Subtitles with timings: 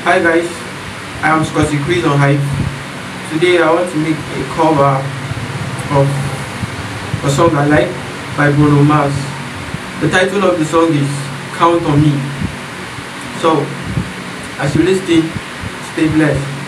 [0.00, 0.48] Hi guys,
[1.20, 2.40] I am Scotty Chris on Hive.
[3.28, 4.96] Today I want to make a cover
[5.92, 6.08] of
[7.20, 7.92] a song I like
[8.34, 9.12] by Bruno Mars.
[10.00, 11.04] The title of the song is
[11.52, 12.16] Count on Me.
[13.44, 13.60] So,
[14.56, 15.28] as you listen,
[15.92, 16.59] stay blessed.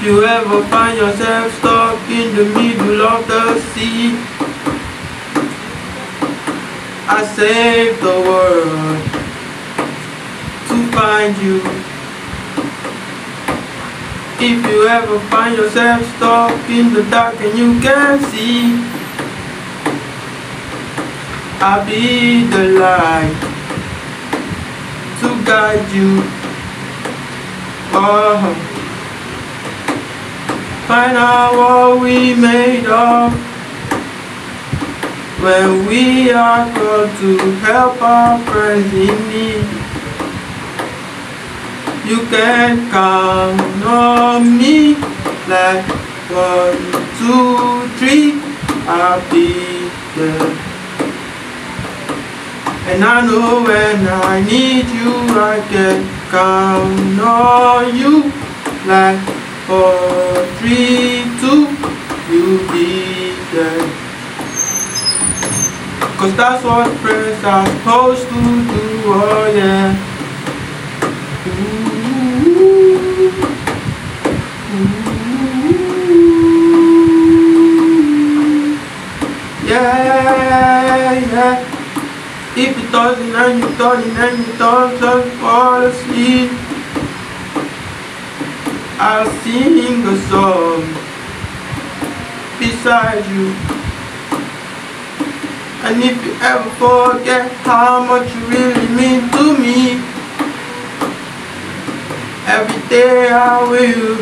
[0.00, 4.16] If you ever find yourself stuck in the middle of the sea,
[7.06, 9.02] I saved the world
[10.68, 11.60] to find you.
[14.40, 18.80] If you ever find yourself stuck in the dark and you can't see,
[21.60, 23.36] I'll be the light
[25.20, 26.22] to guide you.
[27.92, 28.78] Oh.
[30.90, 33.32] Find out what we made of.
[35.40, 39.68] When we are called to help our friends in need.
[42.10, 44.94] You can count on me
[45.46, 45.86] Like
[46.26, 46.82] one,
[47.22, 48.42] two, three
[48.90, 50.50] I'll be there.
[52.90, 58.32] And I know when I need you I can count on you
[58.88, 59.39] Like
[59.70, 59.94] four,
[60.58, 61.62] three, two,
[62.26, 63.86] you be there.
[66.18, 69.94] Cause that's what friends are supposed to do, oh yeah.
[71.46, 71.70] Ooh,
[74.74, 74.98] ooh,
[79.68, 81.54] yeah, yeah.
[82.56, 85.69] If you turn and you turn and you turn, just fall oh.
[89.02, 90.82] I'll sing a song
[92.60, 93.48] beside you.
[95.88, 99.92] And if you ever forget how much you really mean to me,
[102.44, 104.20] every day I will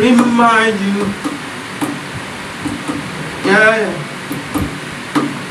[0.00, 1.04] remind you.
[3.44, 3.92] Yeah,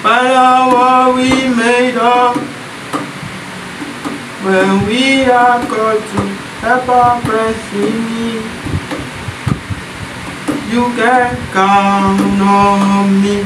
[0.03, 2.46] out what we made of
[4.43, 6.21] when we are called to
[6.61, 8.43] help our friends in need.
[10.69, 13.41] You can count on me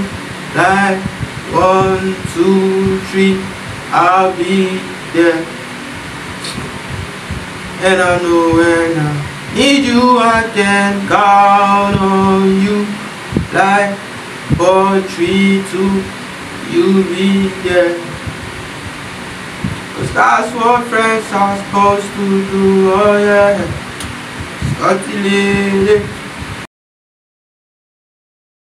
[0.56, 1.00] like
[1.54, 3.40] one, two, three,
[3.92, 4.80] I'll be
[5.14, 5.46] there.
[7.84, 12.86] And I know when I need you, I can count on you
[13.54, 13.96] like
[14.58, 16.04] four, three, two,
[16.70, 18.11] you'll be there.
[20.02, 23.54] Cause that's what friends are supposed to do, oh yeah.
[24.74, 26.21] Scotty